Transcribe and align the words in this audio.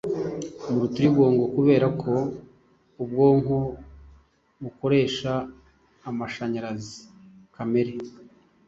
murutirigongo 0.69 1.43
kubera 1.55 1.87
ko 2.01 2.11
ubwonko 3.03 3.55
bukoresha 4.61 5.31
amashanyarazi 6.09 6.97
kamere 7.55 7.93